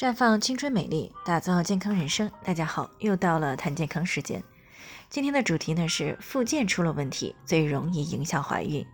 [0.00, 2.30] 绽放青春美丽，打造健康人生。
[2.42, 4.42] 大家好，又到了谈健康时间。
[5.10, 8.86] 今天的主题呢是附件出了问题，最容易影响怀孕。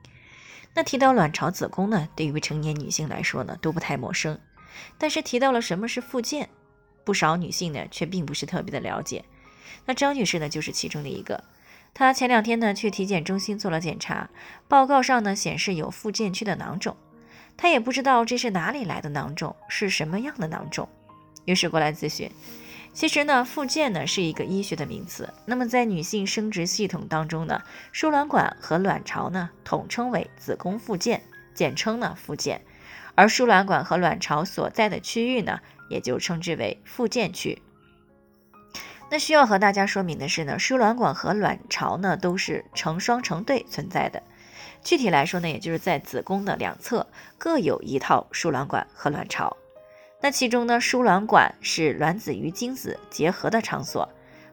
[0.74, 4.36] 那提到卵巢、子宫呢，对于成年女性来说呢都不太陌生。
[4.98, 6.48] 但是提到了什么是附件，
[7.04, 9.24] 不少女性呢却并不是特别的了解。
[9.84, 11.44] 那张女士呢就是其中的一个。
[11.94, 14.28] 她前两天呢去体检中心做了检查，
[14.66, 16.96] 报告上呢显示有附件区的囊肿。
[17.56, 20.88] 她也不知道这是哪里来的囊肿，是什么样的囊肿。
[21.46, 22.30] 于是过来咨询。
[22.92, 25.32] 其实呢，附件呢是一个医学的名词。
[25.44, 31.22] 那么在女性生殖系统当中呢，输卵管和卵巢呢统称为子宫附件，
[31.54, 32.62] 简称呢附件。
[33.14, 37.62] 而输卵管和卵巢所在的区域呢，也就称之为附件区。
[39.10, 44.22] 那需要和大家说明的是呢，输卵管和卵巢呢都是成双成对存在的。
[44.82, 49.56] 具体来说呢，也就是在子宫的两侧各有一套输卵管和卵巢。
[50.26, 54.08] 那其中呢，输卵管是卵子与精子结合的场所，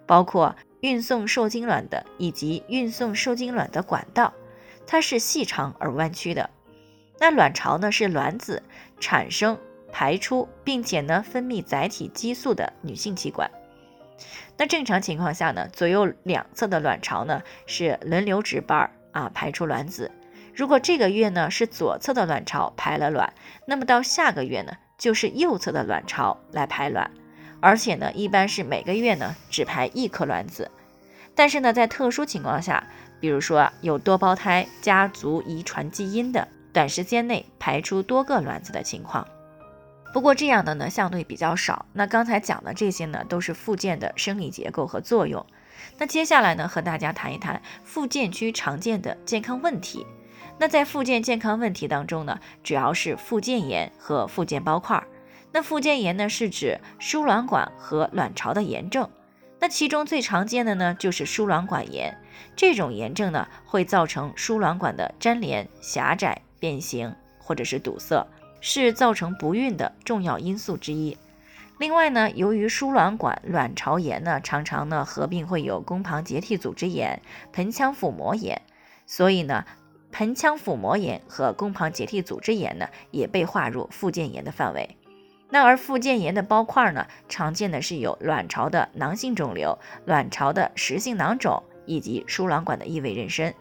[0.05, 4.31] 包括运送受精卵的以及运送受精卵的管道，
[4.85, 6.47] 它是细长而弯曲的。
[7.19, 8.61] 那卵巢呢，是卵子
[8.99, 9.57] 产生、
[9.91, 13.49] 排出，并且呢分泌载体激素的女性器官。
[14.55, 20.11] 那正常情况下呢，左右两侧的卵巢呢是轮流值班啊排出卵子。
[20.53, 23.33] 如果这个月呢是左侧的卵巢排了卵，
[23.65, 24.73] 那么到下个月呢？
[25.03, 27.11] 就是右侧的卵巢来排卵，
[27.59, 30.71] 而且呢，一般是每个月呢只排一颗卵子。
[31.35, 32.87] 但是呢，在特殊情况下，
[33.19, 39.27] 比如说有多胞胎、家族遗传基因的，短时间内排出多个卵子的情况。
[40.13, 41.85] 不过这样的呢相对比较少。
[41.91, 45.45] 那刚才讲的这些呢，都是附件的生理结构和作用。
[45.97, 50.07] 那接下来呢，和大家谈一谈附件区常见的健康问题。
[50.59, 55.03] 那在附件健康问题当中呢，主要是附件炎和附件包块。
[55.51, 59.09] 那附件炎呢，是指输卵管和卵巢的炎症。
[59.59, 62.17] 那其中最常见的呢，就是输卵管炎。
[62.55, 68.25] 这种炎症呢，会造成输卵管的粘连、狭窄、变形或者是堵塞，
[68.61, 71.17] 是造成不孕的重要因素之一。
[71.77, 78.61] 另外呢，由于输卵管卵巢炎呢，常常呢合并会有宫旁结缔组织炎、盆腔腹膜炎，
[79.05, 79.65] 所以呢。
[80.13, 84.95] 盆腔腹膜炎和宫旁结缔组织炎呢，也被划入附件炎的范围。
[85.49, 93.53] 那而附件炎的包块呢，常见的是有卵巢的囊性肿瘤、卵巢的实性囊肿以及输卵管的异位妊娠。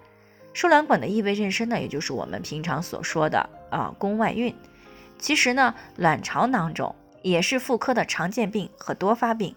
[0.52, 4.54] 输卵管的异位妊娠呢，也就是我们平常所说的啊宫外孕。
[5.18, 9.54] 其实呢，卵巢囊肿也是妇科的常见病和多发病，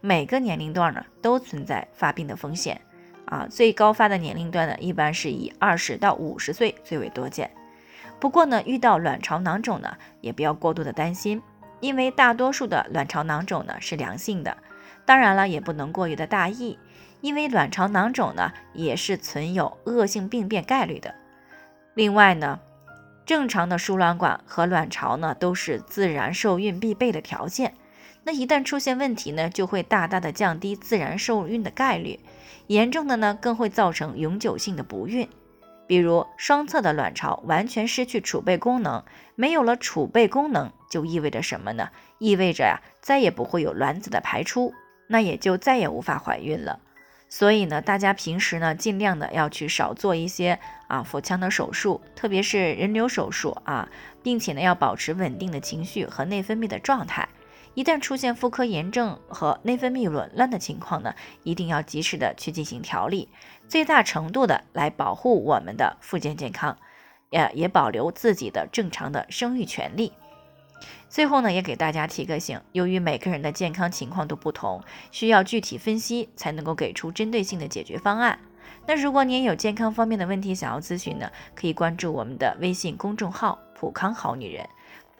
[0.00, 2.80] 每个年龄段呢都存在发病的风险。
[3.30, 7.50] 啊，最高发的年龄段呢，一般是以二十到五十岁最为多见。
[8.18, 11.40] 不过呢，遇到卵巢囊肿呢，也不要过度的担心，
[11.78, 14.56] 因为大多数的卵巢囊肿呢是良性的。
[15.06, 16.78] 当然了，也不能过于的大意，
[17.20, 21.14] 因为卵巢囊肿呢也是存有恶性病变概率的。
[21.94, 22.58] 另外呢，
[23.24, 27.74] 正常的输卵管和卵巢呢都是自然受孕必备的条件。
[28.24, 32.20] 那一旦出现问题呢，就会大大的降低自然受孕的概率。
[32.70, 35.28] 严重的呢，更会造成永久性的不孕，
[35.88, 39.02] 比如双侧的卵巢完全失去储备功能，
[39.34, 41.90] 没有了储备功能，就意味着什么呢？
[42.18, 44.72] 意味着呀，再也不会有卵子的排出，
[45.08, 46.78] 那也就再也无法怀孕了。
[47.28, 53.88] 所以呢，大家平时呢，尽量的要去少做一些啊腹腔的手术，特别是人流手术啊，
[54.22, 57.28] 并且呢，要保持稳定的情绪和内分泌的状态。
[57.74, 61.14] 一旦出现妇科炎症和内分泌紊乱的情况呢，
[61.44, 63.28] 一定要及时的去进行调理，
[63.68, 66.76] 最大程度的来保护我们的附件健康，
[67.30, 70.12] 也也保留自己的正常的生育权利。
[71.08, 78.38] 最后呢，也给大家提个醒，由于每个人的健康情况都不同，需要具体分析才能够给出针对性的解决方案。
[78.86, 84.68] 那如果您有健康方面的问题想要咨询呢，可以关注我们的微信公众号“普康好女人”。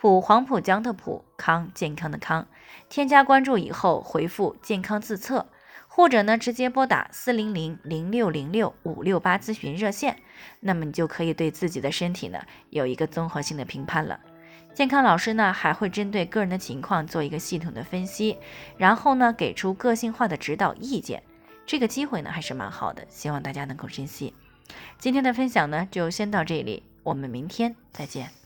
[0.00, 2.46] 普黄浦江的普康健康的康，
[2.88, 5.46] 添加关注以后回复健康自测，
[5.88, 10.16] 或者呢直接拨打四零零零六零六五六八咨询热线，
[10.60, 14.18] 那么你就可以对自己的身体呢有一个综合性的评判了。
[14.72, 18.38] 健康老师呢还会针对个人的情况做一个系统的分析，
[18.78, 21.22] 然后呢给出个性化的指导意见。
[21.66, 24.32] 这个机会呢还是蛮好的，希望大家能够珍惜。
[24.98, 28.39] 今天的分享呢就先到这里，我们明天再见。